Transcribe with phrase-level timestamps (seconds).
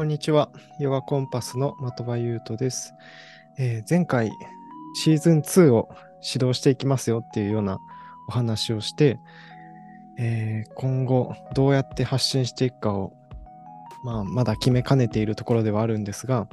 [0.00, 0.48] こんにちは。
[0.78, 2.94] ヨガコンパスの的場優斗です、
[3.58, 4.32] えー、前回
[4.94, 5.90] シーズン2を
[6.26, 7.78] 指導していきますよっていうような
[8.26, 9.18] お話をして、
[10.18, 13.12] えー、今後どうやって発信していくかを、
[14.02, 16.48] まあ、まだ決めかねているところではあるんですが、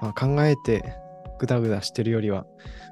[0.00, 0.94] まあ、考えて
[1.40, 2.46] グダグダしてるよりは、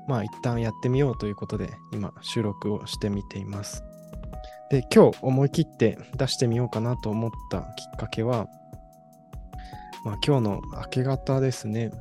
[0.08, 3.84] まあ一旦やってみようということで今収録をしてみています。
[4.68, 8.48] で、今日思い切って出してみようかなと思ったきっかけは、
[10.04, 11.92] まあ、今日の明け方ですね、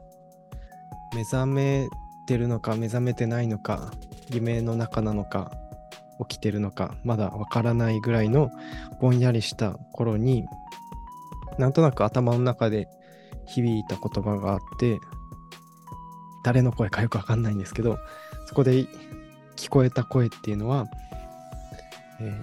[1.14, 1.88] 目覚め
[2.26, 3.92] てるのか目覚めてないのか、
[4.32, 5.52] 夢の中なのか、
[6.28, 8.50] 起きてるのか、まだわからないぐらいの
[9.00, 10.46] ぼんやりした頃に、
[11.60, 12.88] なんとなく頭の中で
[13.46, 14.98] 響いた言葉があって、
[16.44, 18.00] 誰の声かよくわかんないんですけど、
[18.48, 18.88] そこで
[19.56, 20.88] 聞こえた声っていうのは、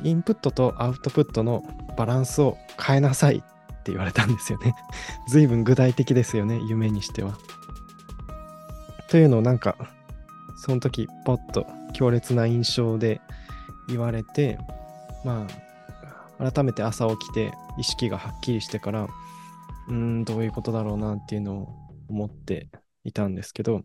[0.05, 1.65] インプットとアウトプットの
[1.97, 3.58] バランスを変えなさいっ
[3.89, 4.75] って言われたんですよね。
[5.29, 7.39] 随分具体的ですよね、夢にしては。
[9.09, 9.77] というのをなんか、
[10.57, 13.23] その時、ポッと強烈な印象で
[13.89, 14.59] 言われて、
[15.25, 15.47] ま
[16.39, 19.09] あ、改めて朝起きて意識がはっきりしてから、
[19.89, 21.69] うん、どういうことだろうなっていうのを
[22.09, 22.69] 思って
[23.05, 23.83] いたんですけど、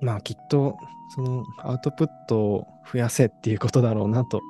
[0.00, 0.76] まあきっと
[1.14, 4.40] そのアウトプットを増やせっていうことだろうなと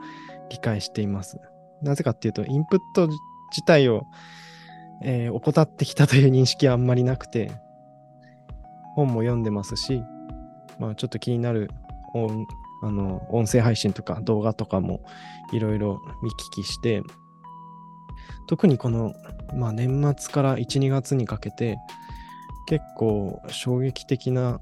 [0.51, 1.39] 理解しています。
[1.85, 3.21] なぜかっていうと、インプット自
[3.67, 4.07] 体を、
[5.03, 7.53] えー、怠ってきたという認識はあんまりなくて、
[8.95, 10.03] 本も読んでますし、
[10.79, 11.71] まあ、ちょっと気になる
[12.15, 12.47] 音
[12.83, 15.01] あの音声配信とか動画とかも
[15.53, 17.03] いろいろ見聞きして、
[18.47, 19.15] 特にこの、
[19.55, 21.79] まあ、年末から1、2月にかけて、
[22.67, 24.61] 結構衝撃的な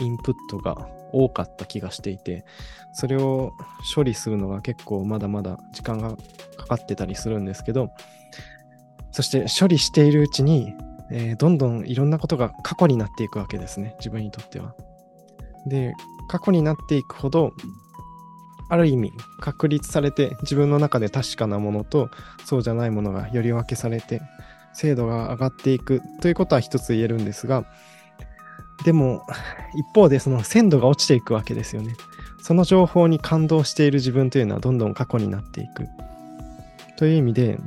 [0.00, 2.44] インプットが多かった気がしていて、
[2.92, 3.54] それを
[3.94, 6.16] 処理するのが結構まだまだ時間が
[6.64, 7.90] かかってたりするんですけど、
[9.12, 10.74] そして処理しているうちに、
[11.10, 14.74] えー、どんどんいろんなことが過去になっていくわけですね、自分にとっては。
[15.66, 15.94] で、
[16.28, 17.52] 過去になっていくほど、
[18.70, 22.08] ある意味確立されて自分の中で確かなものと
[22.46, 24.22] そうじゃないものがより分けされて
[24.72, 27.66] 精度が上がっていくということは一つ言えるんですが
[28.84, 29.24] でも、
[29.74, 31.94] 一方でその鮮度が落ちていくわけですよね。
[32.42, 35.86] その情報に感動している自分というのはどんどん過去になっていく。
[36.96, 37.58] という意味で、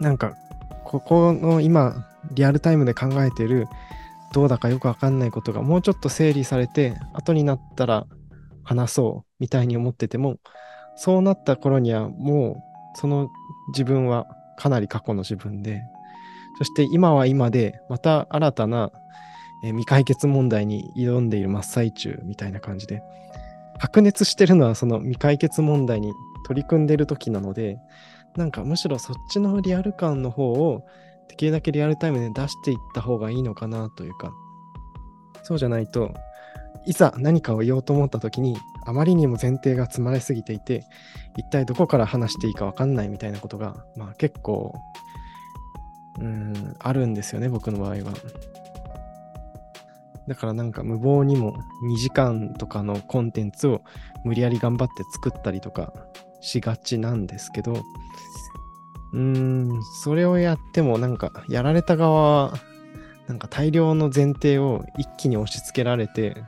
[0.00, 0.34] なんか、
[0.84, 3.68] ここの今、リアルタイムで考えている、
[4.32, 8.06] どうだかよくわかんないことがもうちょっと整理されて、後になったら
[8.64, 10.38] 話そうみたいに思ってても、
[10.96, 13.28] そうなった頃にはもう、その
[13.68, 14.26] 自分は
[14.58, 15.82] かなり過去の自分で、
[16.58, 18.90] そして今は今で、また新たな、
[19.62, 23.02] 未解決問題に挑んでいる真っ最中みたいな感じで、
[23.78, 26.12] 白熱してるのはその未解決問題に
[26.46, 27.78] 取り組んでる時なので、
[28.36, 30.84] なんかむしろそっちのリアル感の方を
[31.28, 34.32] できるだけリアルタイムで出していった方がいいのかなというか、
[35.42, 36.12] そうじゃないと、
[36.86, 40.84] いざ何かを言おうと思った時に、あまりにも前提が積まれすぎていて、
[41.36, 44.74] 一体どこから話していいか分かんないみたいなことが、まあ結構、
[46.20, 48.12] うん、あるんですよね、僕の場合は。
[50.28, 53.82] だからなんか無謀にも2時間とかのコンテンツを
[54.24, 55.92] 無理やり頑張って作ったりとか
[56.46, 57.82] しがちなんですけど、
[59.12, 62.54] うーん、それをやってもなんかやられた側は
[63.26, 66.44] なんか大量の前提を一気に押し付けられて、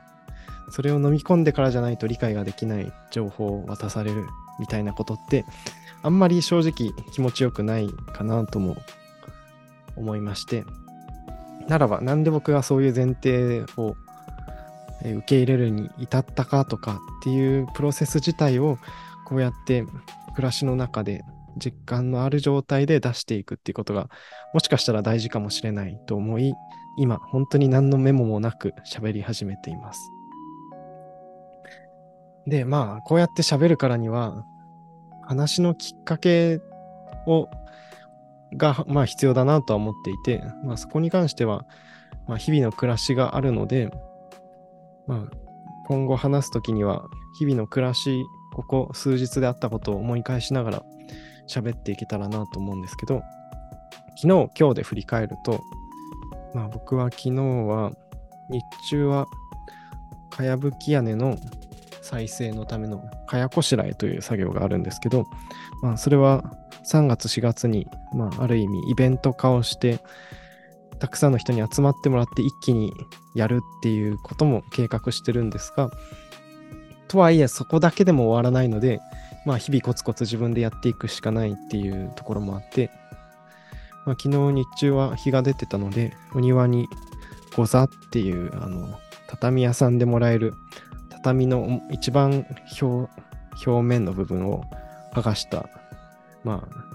[0.71, 4.27] それを飲み込んでからじゃないと理解ができない情報を渡される
[4.59, 5.45] みたいなことって、
[6.01, 8.77] あんまり正直気持ちよくないかなとも
[9.97, 10.63] 思いまして、
[11.67, 13.95] ならば、なんで僕がそういう前提を
[15.01, 18.77] 受け入れるに至ったかとかっていうプロセス自体を
[19.29, 19.85] こうやって
[20.35, 21.23] 暮らしの中で
[21.57, 24.09] 実感のある状態で出していくっていうことが
[24.53, 26.53] もしかしたら大事かもしれないと思い
[26.97, 30.11] 今本当に何のメモもなく喋り始めています。
[32.47, 34.43] でまあこうやって喋るからには
[35.21, 36.59] 話のきっかけ
[37.27, 37.47] を
[38.55, 41.65] が、まあ、必要だなとは思っていて、まあ、そこに関しては、
[42.27, 43.91] まあ、日々の暮らしがあるので、
[45.07, 45.37] まあ、
[45.87, 48.23] 今後話すときには、日々の暮らし、
[48.53, 50.83] ここ数日であったことを思い返しながら
[51.47, 53.21] 喋っていけたらなと思うんですけど、
[54.21, 55.61] 昨日、今日で振り返ると、
[56.53, 57.91] まあ、僕は昨日は、
[58.49, 59.27] 日中は、
[60.29, 61.37] かやぶき屋根の
[62.01, 65.25] 再生のためのかやこしらえという作業があるんですけど、
[65.81, 66.43] まあ、それは
[66.85, 69.99] 3月4月に、まあ、ある意味イベント化をして
[70.99, 72.93] たくさんの人に集まってもらって一気に
[73.35, 75.89] やるっていうことも計画してるんですが
[77.09, 79.01] とはいえそこだけでも終わらないので
[79.45, 82.89] まあ日々コツコツ自分でやっていくしかないっていうところもあって
[84.09, 86.87] まあ、昨日日中は日が出てたので、お庭に
[87.55, 88.97] ゴザっていう、あの、
[89.27, 90.55] 畳屋さんでもらえる
[91.11, 92.45] 畳の一番
[92.81, 93.11] 表
[93.67, 94.63] 表面の部分を
[95.13, 95.69] 剥がした、
[96.43, 96.85] まあ、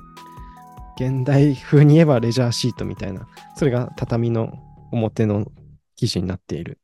[0.97, 4.53] 現代風に言えばレジャーシートみたいな、それが畳の
[4.91, 5.47] 表の
[5.95, 6.81] 生地になっている。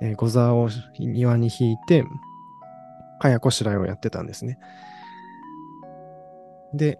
[0.00, 2.04] えー、ゴザを庭に引いて、
[3.20, 4.58] かやこしらえをやってたんですね。
[6.74, 6.98] で、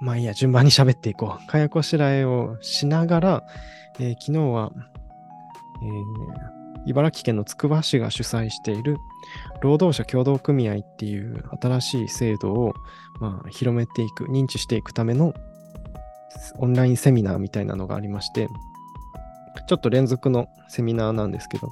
[0.00, 1.46] まあいいや、順番に喋っていこう。
[1.46, 3.42] かやこしらえをしながら、
[3.98, 4.72] えー、昨日は、
[5.82, 8.96] えー、茨城県のつくば市が主催している
[9.60, 12.74] 労働者協同組合っていう新しい制度を、
[13.20, 15.34] まあ、広めていく、認知していくための
[16.58, 18.48] オンラインセミナーみたいなのがありまして、
[19.66, 21.70] ちょっと連続のセミナーなんですけど、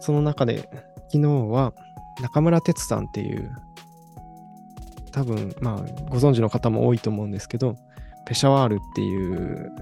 [0.00, 0.68] その中で
[1.12, 1.72] 昨日は
[2.20, 3.50] 中村哲さんっていう
[5.12, 5.76] 多分まあ
[6.08, 7.76] ご存知の方も多いと思うんですけど
[8.26, 9.72] ペシャワールっていう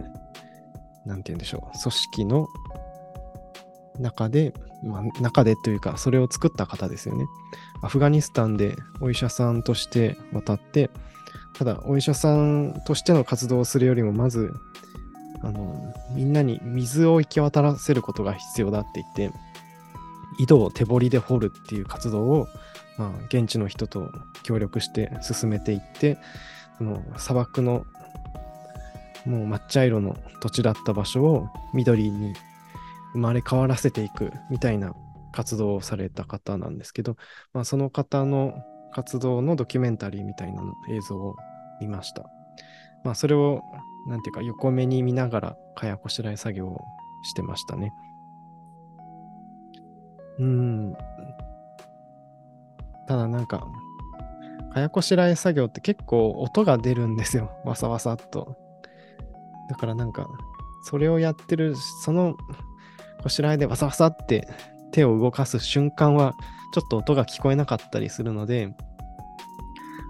[1.04, 2.48] 何て言うんでしょう組織の
[3.98, 7.26] 中で、まあ、中でというかそれを作った方ですよね。
[7.82, 10.90] アフガニスタンでお医者さんとして渡って
[11.56, 14.52] ただお医者さんとしての活動をするよりもまず
[15.42, 19.38] あのみんなに水を行き渡らせることが必要だって言って
[20.38, 22.48] 井戸を手掘りで掘るっていう活動を、
[22.96, 24.10] まあ、現地の人と
[24.42, 26.18] 協力して進めていって
[26.78, 27.84] その砂漠の
[29.26, 32.34] もう抹茶色の土地だった場所を緑に
[33.12, 34.94] 生まれ変わらせていくみたいな
[35.32, 37.16] 活動をされた方なんですけど、
[37.52, 38.54] まあ、その方の
[38.92, 41.36] 活動のドキュメンタリーみたいな映像を
[41.80, 42.24] 見ました。
[43.04, 43.62] まあ、それを、
[44.08, 46.80] なんていうか、横目に見ながら、かやこしらえ作業を
[47.22, 47.92] してましたね。
[50.38, 50.96] うん。
[53.06, 53.66] ただなんか、
[54.72, 57.50] かやこしらえ作業って結構音が出るんですよ。
[57.64, 58.56] わさわさっと。
[59.68, 60.26] だからなんか、
[60.84, 62.36] それをやってる、その
[63.22, 64.48] こしらえでわさわさって
[64.92, 66.34] 手を動かす瞬間は、
[66.72, 68.74] ちょっと音が聞こえなかったりするので、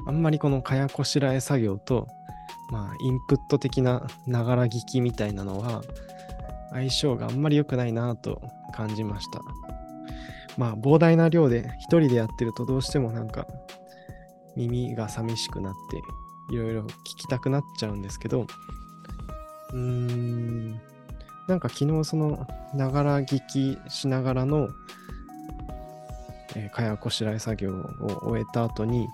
[0.06, 2.06] あんまりこのかやこしらえ作業と、
[2.70, 5.82] まあ、インプット的なながら聞きみたいなのは、
[6.72, 8.42] 相性があんまり良くないなと
[8.72, 9.40] 感じました。
[10.58, 13.46] まあ、膨大な量で一人でやってるとどうしてもなんか
[14.56, 15.74] 耳が寂しくなっ
[16.48, 16.86] ていろいろ聞
[17.16, 18.46] きたくなっちゃうんですけど、
[19.72, 20.72] うーん、
[21.46, 24.68] なんか昨日そのながら聞きしながらの、
[26.56, 29.08] えー、かやこしらえ作業を終えた後に、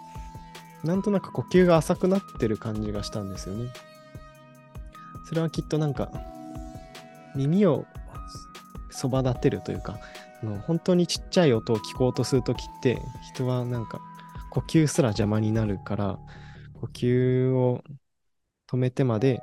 [0.84, 3.70] なんとなく呼吸が浅くなってる感じがしたんですよね。
[5.28, 6.10] それはきっとなんか
[7.34, 7.86] 耳を
[8.90, 9.98] そば立てるというか、
[10.44, 12.98] の本当にちっちゃい音を聞こうとするときって
[13.34, 14.00] 人はなんか
[14.50, 16.18] 呼吸すら邪魔になるから
[16.80, 17.82] 呼吸を
[18.70, 19.40] 止めてまで、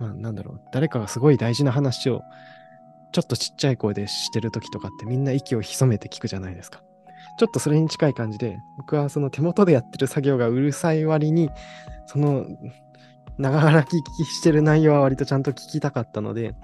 [0.00, 2.22] まあ、なんだろう誰かがすごい大事な話を
[3.12, 6.82] ちょっとちっちゃい声でしてるときとかってみんな息を潜めて聞くじゃないですか。
[7.38, 11.50] ちょっとそれに近い感じで僕はその手元でやってる作業がうるさい割に
[12.06, 12.46] その
[13.38, 16.54] 長ら聞きしてる内容は割とちゃんと聞きたかったので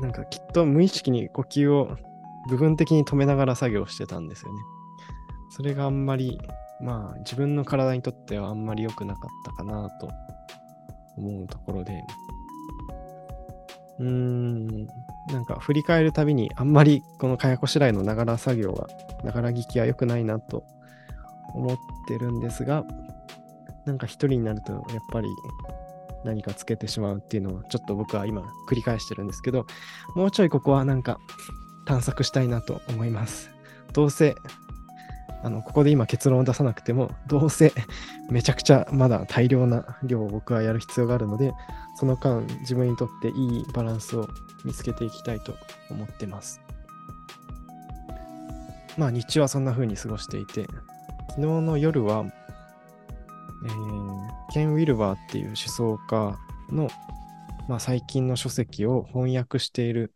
[0.00, 1.96] なんかきっと無意識に呼吸を
[2.48, 4.58] 部分的に止めながら作業してたんですよね。
[5.50, 6.38] それがあんまり、
[6.80, 10.10] まあ自分の体にとってはあんまり良くなかったかなと
[11.16, 12.02] 思うところで、
[13.98, 14.86] うーん、
[15.28, 18.88] なんか振り返るたびにあんまりこのかやこしらえのながら作業が、
[19.22, 20.64] ながら聞きは良くないなと
[21.54, 21.76] 思っ
[22.08, 22.84] てるんですが、
[23.86, 24.82] なんか一人になるとやっ
[25.12, 25.28] ぱり
[26.24, 29.66] 何かつけてしまうっていうのをちょっと僕は今繰り返してるんですけど、
[30.14, 31.18] もうちょいここはなんか
[31.86, 33.50] 探索したいなと思います。
[33.92, 34.34] どうせ、
[35.44, 37.72] あの、ここで今結論を出さなくても、どうせ
[38.30, 41.52] めちゃくちゃまだ大量な量を僕はやる必要があるので、
[41.96, 44.26] その間自分にとっていいバランスを
[44.64, 45.54] 見つけていきたいと
[45.90, 46.60] 思ってます。
[48.98, 50.66] まあ日中はそんな風に過ごしていて、
[51.28, 52.24] 昨日の夜は
[53.64, 56.38] えー、ケン・ウィルバーっていう思想家
[56.70, 56.90] の、
[57.66, 60.12] まあ、最近の書籍を翻訳している、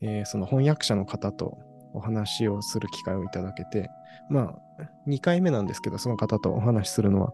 [0.00, 1.58] えー、その翻訳者の方と
[1.94, 3.90] お話をする機会をいただけて、
[4.28, 7.32] まあ、2回目なんですけど、その方とお話しするのは、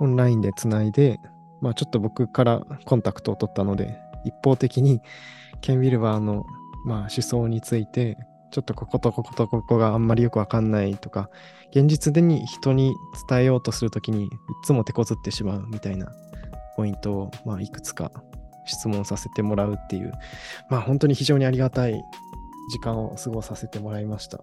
[0.00, 1.18] オンラインでつないで、
[1.60, 5.00] まあ、ちょっと僕からコンタクトを取ったので、一方的に
[5.60, 6.44] ケン・ウィルバーの、
[6.84, 8.18] まあ、思想について
[8.54, 11.28] ちょっとこことこことここがあんまりよくわかんないとか、
[11.72, 12.94] 現実でに人に
[13.28, 14.28] 伝えようとするときにい
[14.64, 16.12] つも手こずってしまうみたいな
[16.76, 18.12] ポイントを、まあ、いくつか
[18.64, 20.12] 質問させてもらうっていう、
[20.70, 22.00] まあ本当に非常にありがたい
[22.70, 24.40] 時間を過ごさせてもらいました。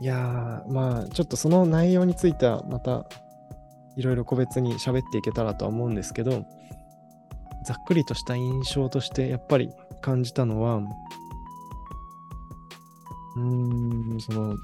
[0.00, 3.06] いや、まあ、ちょっとその内容についてはまた
[3.96, 6.44] いろいろ個別に喋っていけたらとは思うんですけど、
[7.64, 10.76] ざっくりとした印象としてやっぱり感じたのは、
[13.36, 14.56] うーん、その、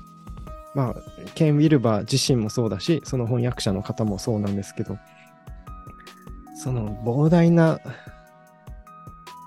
[0.75, 0.95] まあ、
[1.35, 4.99] ケン・ウィルバー自身もそうだし、その翻訳者の方もそうなんですけど、
[6.57, 7.79] その膨大な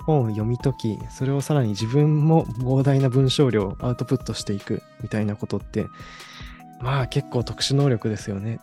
[0.06, 5.86] 本を読み解き、それをさらに自分も膨大な文章量をアウトプットしていくみたいなことって、
[6.82, 8.60] まあ結構特殊能力ですよね。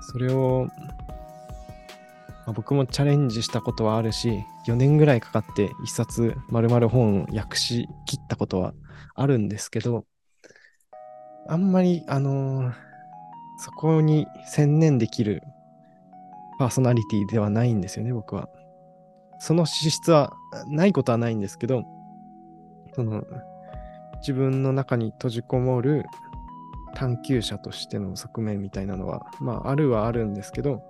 [0.00, 0.68] それを、
[2.46, 8.74] まあ、僕もチャレンジしたことはあるし、4年ぐらいかかって一冊丸々本を訳し切ったことは
[9.14, 10.04] あるんですけど、
[11.48, 12.72] あんまり、あのー、
[13.58, 15.42] そこに専念できる
[16.58, 18.48] パーソナリティではないんですよね、僕は。
[19.40, 20.34] その資質は
[20.68, 21.84] ないことはないんですけど、
[22.94, 23.24] その
[24.20, 26.04] 自分の中に閉じこもる
[26.94, 30.82] 探求者としての側面みたいなのは、まあ、あるはあるんですけど、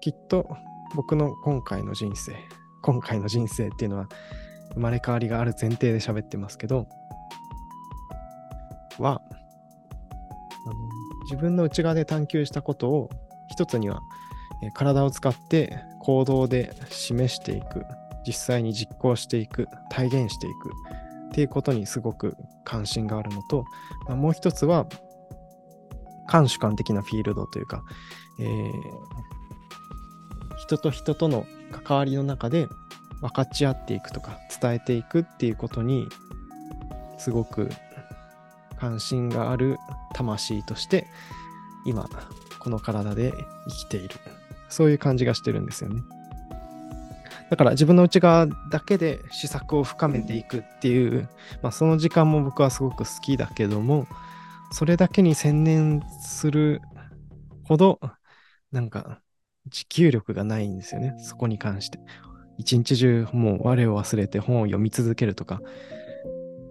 [0.00, 0.48] きっと
[0.94, 2.36] 僕の今回の人生、
[2.82, 4.08] 今回の人生っていうのは、
[4.74, 6.88] 生まれ変わりがある前提で喋ってますけど、
[8.98, 10.74] は、あの
[11.24, 13.10] 自分の内側で探求したことを
[13.48, 14.00] 一つには
[14.74, 15.78] 体を使って
[16.08, 17.84] 行動で示していく、
[18.26, 20.70] 実際に実行していく、体現していく。
[21.28, 22.34] っていうことにすごく
[22.64, 23.66] 関心があるのと、
[24.06, 24.86] まあ、もう一つは、
[26.32, 27.82] 監主観的なフィールドというか、
[28.40, 28.72] えー、
[30.56, 31.44] 人と人との
[31.84, 32.68] 関わりの中で
[33.20, 36.08] 分かち合っていくとか伝えていくっていうことに
[37.18, 37.68] すごく
[38.78, 39.76] 関心がある
[40.14, 41.06] 魂として
[41.84, 42.08] 今
[42.58, 43.32] この体で
[43.68, 44.16] 生きている。
[44.68, 46.02] そういう感じがしてるんですよね。
[47.50, 51.28] だから自分の内側だけで試作を深めていくっていう、
[51.62, 54.06] まあ、その時間も僕はすごく好きだけども、
[54.70, 56.82] それだけに専念する
[57.64, 58.00] ほど、
[58.70, 59.20] なんか
[59.66, 61.98] 持久力がないんですよね、そこに関して。
[62.58, 65.60] 一日中もう我を忘れて本を読み続けるとか、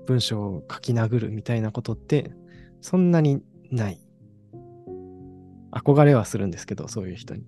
[0.05, 2.31] 文章を書き殴るみたいなことって、
[2.81, 4.06] そんなにない。
[5.83, 7.43] 憧れはするんですけど、そういう人に。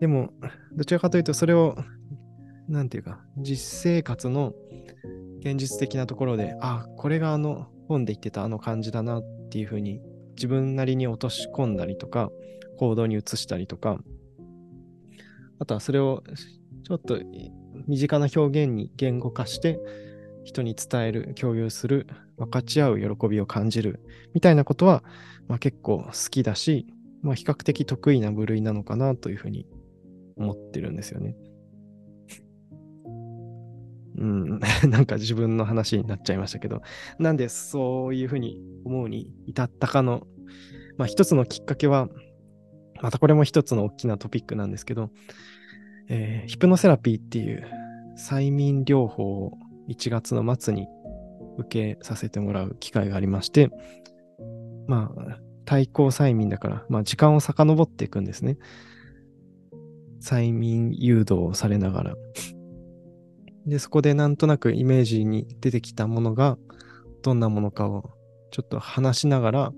[0.00, 0.32] でも、
[0.74, 1.76] どちらかというと、それを、
[2.68, 4.54] なんていうか、実生活の
[5.40, 10.00] 現実的なところで、あ、これがあの本で言ってたあの感じだなっていうふうに、
[10.34, 12.30] 自分なりに落とし込んだりとか、
[12.78, 13.98] 行動に移したりとか、
[15.58, 16.24] あとはそれを
[16.84, 17.20] ちょっと
[17.86, 19.78] 身近な表現に言語化して、
[20.44, 22.06] 人に伝える、共有する、
[22.36, 24.00] 分かち合う喜びを感じる、
[24.34, 25.04] みたいなことは、
[25.48, 26.86] まあ、結構好きだし、
[27.22, 29.66] まあ、比較的得意な部類なのかなというふうに
[30.36, 31.36] 思ってるんですよね。
[34.18, 36.82] うん、 なんか自分の話になっちゃいましたけど、
[37.18, 40.26] なんでそういうふうに思うに至ったかの、
[40.96, 42.08] まあ一つのきっかけは、
[43.00, 45.10] またこれも一つの大きなトピックなんですけど、
[46.08, 47.64] えー、ヒプノセラピーっていう
[48.16, 49.58] 催眠療法を
[49.88, 50.86] 1月の末に
[51.58, 53.70] 受けさせてもらう機会がありまして、
[54.86, 58.58] まあ、対抗催眠だから、まあ時間を遡っていくんですね。
[60.22, 62.14] 催眠誘導をされながら。
[63.66, 66.58] で、そこでなんとなくイメージに出てきたものが
[67.22, 68.10] どんなものかを
[68.50, 69.72] ちょっと話しながら、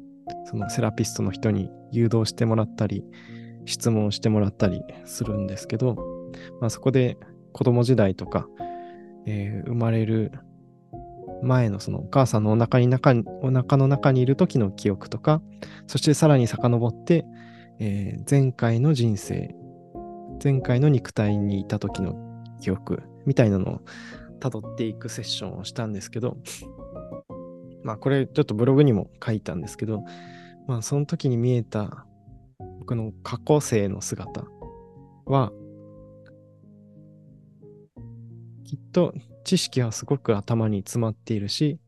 [0.46, 3.04] そのセラピストの人に誘導してもらったり、
[3.66, 5.96] 質問してもらったりするんですけど、
[6.60, 7.16] まあ、そこで
[7.52, 8.46] 子供時代とか、
[9.26, 10.32] えー、生まれる
[11.42, 15.42] 前のそのお母さんのお腹に中お腹の中にいる時の記憶とか、
[15.86, 17.24] そしてさらに遡って、
[17.78, 19.54] えー、前回の人生
[20.42, 22.16] 前回の肉体にいた時の
[22.60, 23.80] 記憶みたいなのを
[24.40, 26.36] 辿っていくセッションをしたんですけど、
[27.82, 30.04] まあこれちょっとブログにも書いたんですけど、
[30.66, 32.06] まあその時に見えた
[32.80, 34.44] 僕の過去性の姿
[35.26, 35.52] は、
[38.74, 39.14] きっと
[39.44, 41.78] 知識はすごく頭に詰まっているし、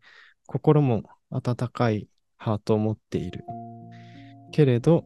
[0.47, 3.45] 心も温かいハートを持っている。
[4.53, 5.05] けれど、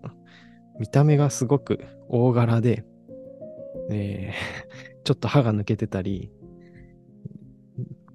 [0.78, 2.84] 見た目がすごく大柄で、
[3.90, 6.30] えー、 ちょっと歯が抜けてたり、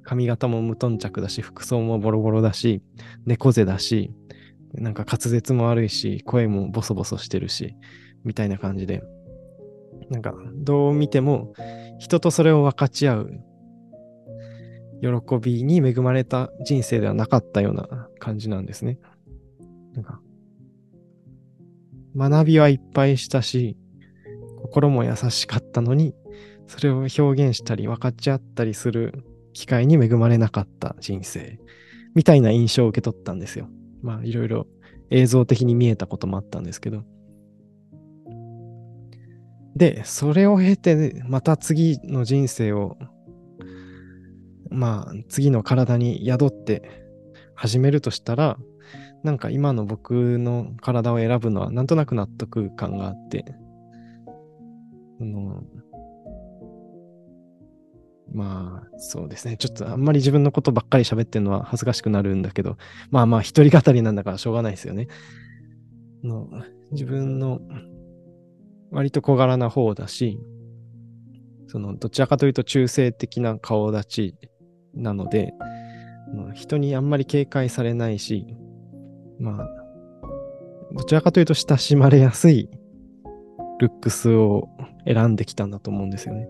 [0.03, 2.83] 髪型も無頓着だし、服装もボロボロだし、
[3.25, 4.13] 猫背だし、
[4.73, 7.75] なんか滑舌も悪いし、声もボソボソしてるし、
[8.23, 9.01] みたいな感じで、
[10.11, 11.53] なんかどう見ても
[11.97, 13.39] 人とそれを分かち合う
[15.05, 18.99] 喜びに恵まれた人生ではなかったような感じなんですね。
[19.93, 20.19] なんか
[22.15, 23.77] 学びはいっぱいしたし、
[24.61, 26.15] 心も優しかったのに、
[26.67, 31.59] それを表現したり分かち合ったりする機会に恵まれなかった人生
[32.15, 33.69] みたいな印象を受け取ったんですよ。
[34.01, 34.67] まあいろいろ
[35.11, 37.03] 映像的に見えたこともあったんですけど。
[39.75, 42.97] で、それを経て、また次の人生を、
[44.75, 47.05] まあ次の体に宿って
[47.55, 48.57] 始めるとしたら、
[49.23, 53.45] なんか今の僕の体を選ぶのはなんとなく納得感があって、
[55.19, 55.63] あの
[58.31, 59.55] まあ、そうですね。
[59.55, 62.77] ちょっとあんまり自分のことばっかり喋ってるのは恥ずかしくなるんだけど、
[63.09, 65.07] まあまあ、一人語りなんだからしょうがないですよね。
[66.21, 66.49] の
[66.91, 67.61] 自分の
[68.91, 70.39] 割と小柄な方だし、
[71.67, 74.35] その、どちらかというと中性的な顔立ち
[74.95, 75.53] なので、
[76.53, 78.55] 人にあんまり警戒されないし、
[79.39, 79.69] まあ、
[80.93, 82.69] どちらかというと親しまれやすい
[83.79, 84.69] ルックスを
[85.05, 86.47] 選んできたんだと思うんですよね。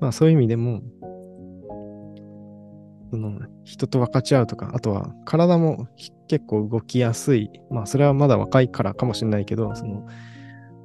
[0.00, 0.82] まあそういう意味でも、
[3.10, 5.86] その人と分かち合うとか、あとは体も
[6.28, 7.50] 結構動きやすい。
[7.70, 10.06] まあそれはまだ若いからかもしれないけど、その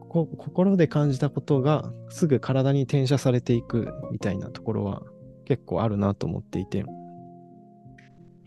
[0.10, 5.04] 心で感じたことがすぐ体に転写されていくみたいなところは
[5.48, 6.84] 結構あるなと思っていて、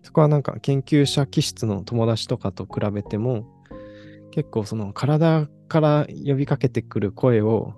[0.02, 3.46] そこはなんか研究者気質の友達とかと比べても、
[4.32, 7.72] 結構その体から呼びかけてくる声を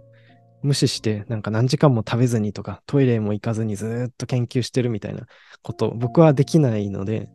[0.63, 5.27] 無視してなんか何時間も食べずにとかトイレも行かずにずっと研究してるみたいな
[5.63, 7.29] こと僕はできないので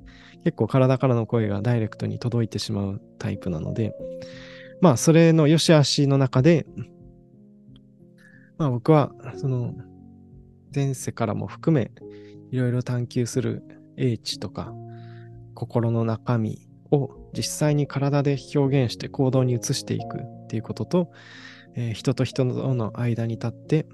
[0.43, 3.93] 結構体からの声がダイレクトに届いてしまうタイプなので
[4.81, 6.65] まあそれの良し悪しの中で
[8.57, 9.73] まあ僕はその
[10.73, 11.91] 前世からも含め
[12.51, 13.63] いろいろ探求する
[13.97, 14.73] 英知とか
[15.53, 21.11] 心の中身を実際に体で表現して行動に移していくっていうことと
[21.77, 23.85] えー、人と人との間に立って、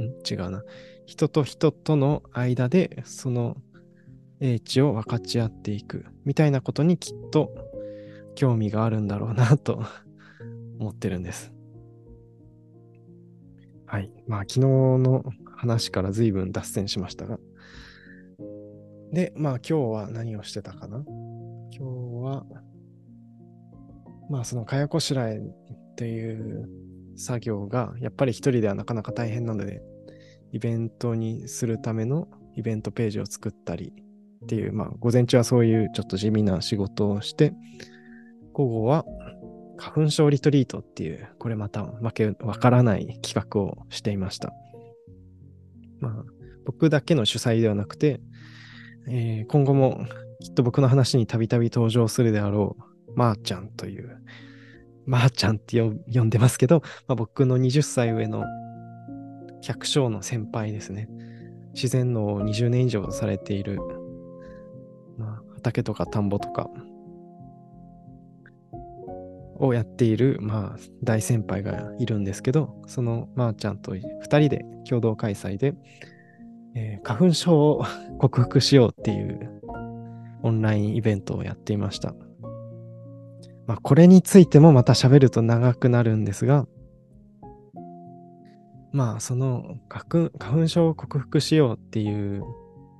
[0.00, 0.10] ん？
[0.28, 0.64] 違うな。
[1.06, 3.56] 人と人との間でその
[4.40, 7.50] 英知を分かち合っていくみたいなことにきっと
[8.34, 9.84] 興味があるんだろうなと
[10.78, 11.52] 思ってるんです。
[13.90, 14.10] はい。
[14.26, 15.24] まあ昨日の
[15.56, 17.38] 話から随分脱線しましたが。
[19.12, 20.98] で、まあ今日は何をしてたかな？
[20.98, 21.10] 今
[21.70, 21.80] 日
[22.22, 22.44] は、
[24.28, 26.68] まあそのかやこしらえっていう
[27.16, 29.80] 作業がやっぱり一人ではなかなか大変なので、
[30.52, 33.94] イベントにするためのイベントページを作ったり
[34.44, 37.54] っていう、まあ午前中はそういうちょっと地味な仕事をして、
[38.52, 39.06] 午後は
[39.78, 44.52] 花粉症リトリートっていう、これまたわけわからない企画をしていました。
[46.00, 46.24] まあ
[46.66, 48.20] 僕だけの主催ではなくて、
[49.08, 50.04] えー、今後も
[50.40, 52.76] きっと僕の話にたびたび登場するであろ
[53.08, 54.20] う、まー、あ、ちゃんという
[55.08, 58.44] まー、あ、ちゃんって呼んでますけど、まあ、僕の20歳上の
[59.62, 61.08] 百姓の先輩ですね。
[61.72, 63.78] 自然の20年以上されている、
[65.16, 66.68] まあ、畑とか田んぼとか
[69.58, 75.74] をやっている、まあ、大先輩がいるんですけど、そのまー、あ、ちゃんと2人で共同開催で、
[76.74, 77.84] えー、花粉症を
[78.18, 79.60] 克服しようっていう
[80.42, 82.14] オンラインイベントをやっていました。
[83.66, 86.66] まあ、これについてもまた喋ると長くなるんですが、
[88.92, 92.42] まあ、その花粉症を克服しようっていう、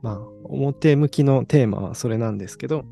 [0.03, 2.85] まあ、表向きのテーマはそれなんですけど、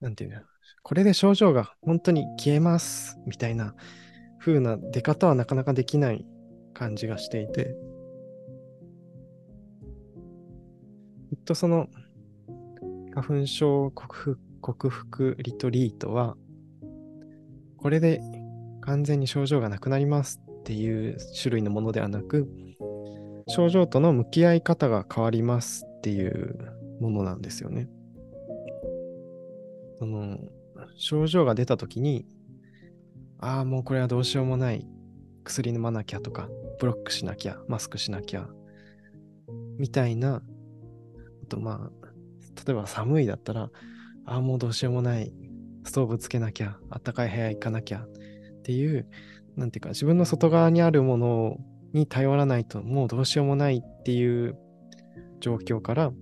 [0.00, 0.40] なんていうの、
[0.82, 3.74] これで症状が本当に消えますみたいな
[4.38, 6.26] 風な出方はなかなかできない
[6.74, 7.74] 感じがしていて、
[11.30, 11.88] きっとその
[13.14, 16.36] 花粉症克服克服リトリートは、
[17.78, 18.20] これで
[18.80, 22.48] 完全に症状がなくなりますっていう種類のものではなく、
[23.48, 26.58] 症状との向き合い方が変わりますっていう
[27.00, 27.88] ものなんですよね。
[29.98, 30.38] その
[30.96, 32.26] 症状が出た時に、
[33.40, 34.86] ああ、もうこれはどうしようもない。
[35.44, 38.48] 薬飲まなきゃとか、ブロックしなきゃ、マスクしなきゃ、
[39.78, 40.42] みたいな、
[41.42, 42.06] あとまあ、
[42.66, 43.70] 例えば寒いだったら、
[44.26, 45.32] ああ、もうどうしようもない。
[45.84, 49.08] ストーブつけなきゃ、あったかい部屋行かなきゃっていう、
[49.56, 51.56] なんていうか、自分の外側にあるもの
[51.94, 54.58] に頼らないと、もうどうしようもないっていう
[55.40, 56.12] 状況から、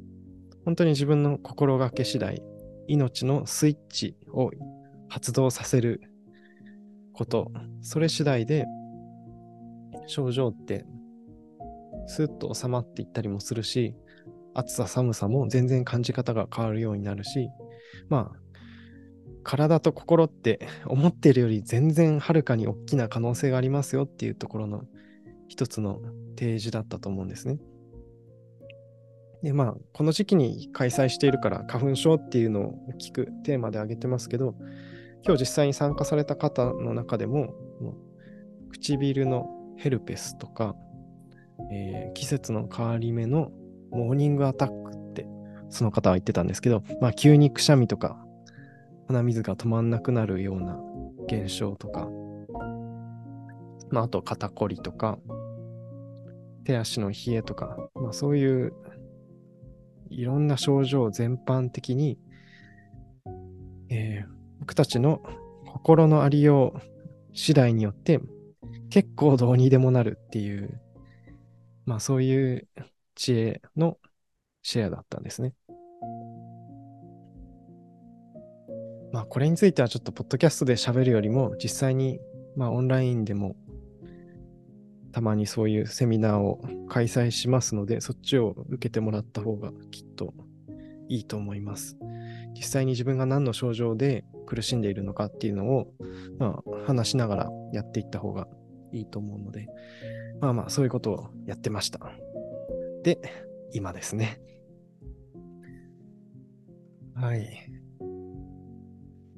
[0.65, 2.43] 本当に自分の心がけ次第、
[2.89, 4.51] 命のスイッチを
[5.09, 6.01] 発動させる
[7.13, 8.67] こと、それ次第で
[10.07, 10.85] 症状って
[12.07, 13.95] スッと収まっていったりもするし、
[14.55, 17.51] 暑さ寒さも全然感じ方が変わるようになるし、
[18.09, 18.47] まあ、
[19.43, 24.85] 体と心って思っているより全然はるかに大きな可能性がありますよっていうところの
[25.49, 26.01] 一つの
[26.39, 27.59] 提示だったと思うんですね。
[29.43, 34.55] で、まあ、この時期に開催しているから花粉症っていうのを大きくテーマで挙げてますけど、
[35.25, 37.95] 今日実際に参加された方の中でも、も
[38.73, 40.75] 唇のヘルペスとか、
[41.71, 43.51] えー、季節の変わり目の
[43.91, 45.27] モーニングアタックって
[45.71, 48.17] その方は言ってたんですけど、まあ、急にくしゃみとか
[49.09, 50.79] 鼻水が止まんなくなるような
[51.27, 52.09] 現象とか、
[53.91, 55.19] まあ、あと肩こりとか
[56.65, 58.73] 手足の冷えとか、まあ、そういう
[60.11, 62.19] いろんな症状全般的に、
[63.89, 64.29] えー、
[64.61, 65.23] 僕たちの
[65.67, 66.81] 心のありよう
[67.33, 68.21] 次第によって
[68.91, 70.81] 結構どうにでもなるっていう、
[71.85, 72.69] まあそういう
[73.15, 73.99] 知恵の
[74.63, 75.53] シェアだったんですね。
[79.13, 82.21] まあこれについてはちょっとポッドキャストで喋るよりも実際に
[82.57, 83.57] まあオンラインでも
[85.17, 90.35] たまにそういうセミナーを開催しますので、そっちを受けてもらった方がきっと
[91.09, 91.97] いいと思います。
[92.55, 95.91] 実際に自分が何の症状で苦しんでいるのかっていうのを、
[96.39, 98.47] まあ、話しながらやっていった方が
[98.93, 99.69] いいと思うので、
[100.43, 101.99] まあまあ、そういうことをやってました。
[103.03, 103.19] で、
[103.73, 104.39] 今ですね。
[107.15, 107.73] はい。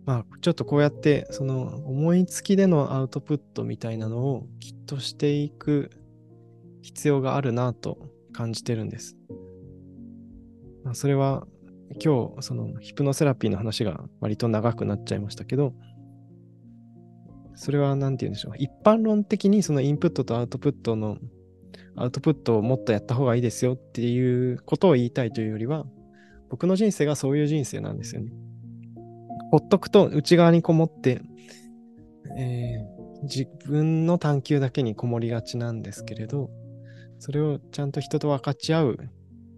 [0.09, 5.91] まあ、ちょっとこうやって、その思いつきでのアウトプットみたいなのをきっとしていく
[6.81, 7.99] 必要があるなと
[8.33, 9.19] 感じてるんです。
[10.83, 11.47] まあ、それは
[12.03, 15.75] 今日、そのヒプノセラピーの話が割と長くなっちゃいましたけど、
[17.55, 18.55] それは何て言うんでしょう。
[18.57, 21.19] 一般論的にそのインプットとアウトプットの
[21.97, 25.85] アウトプットをもっとやった方がいいですよっていうことを言いたいというよりは、
[26.49, 28.33] 僕の人生がそういう人生なんですよね。
[29.51, 31.21] ほっとくと内側にこもって、
[32.37, 36.51] えー、自分の探求だけにこもりがちなんですけれど、
[37.19, 38.99] それをちゃんと人と分かち合う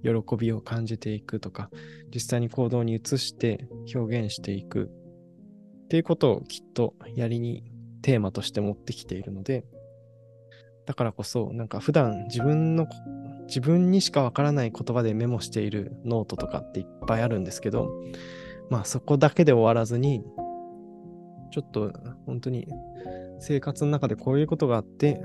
[0.02, 1.70] 喜びを感じていくとか、
[2.12, 4.90] 実際に行動に移して表現していく。
[5.84, 7.64] っていうことをきっとやりに
[8.02, 9.64] テーマとして持ってきているので、
[10.86, 12.86] だからこそ、なんか普段自分の、
[13.46, 17.90] 自分にしかわからない言葉でメモしているノートとかっていっぱいあるんですけど、
[18.70, 20.24] まあそこだけで終わらずに、
[21.50, 21.92] ちょっと
[22.26, 22.68] 本当に
[23.40, 25.22] 生活の中でこういうことがあって、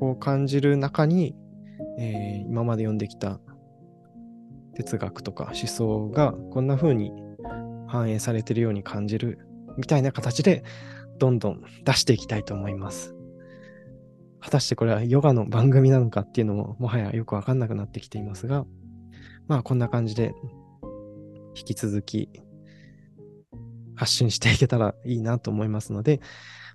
[0.00, 1.34] こう感じる中に、
[1.98, 3.40] えー、今まで読んできた
[4.74, 7.12] 哲学とか思想がこんな風に
[7.88, 9.40] 反映されてるように感じる
[9.76, 10.62] みたいな形で
[11.18, 13.14] どんどん出していきたいと思います。
[14.40, 18.64] 果たしてこれはヨガの番組なのかっていうのももはやよくわかんなくなってきていますが、
[19.48, 20.32] まあこんな感じで
[21.58, 22.30] 引き続き
[23.94, 26.20] 発信していけたらいいなと思いますので、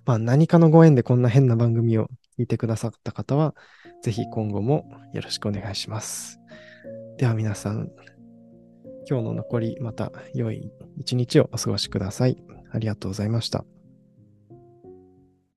[0.04, 3.54] まあ何かのご縁でこんな変な番組を見てくださった方は、
[4.02, 6.38] ぜひ今後もよろしくお願いします。
[7.16, 7.90] では皆さん、
[9.08, 12.42] 今日の残りまた良い一日をお過ごしください。
[12.72, 13.64] ありがとうございました。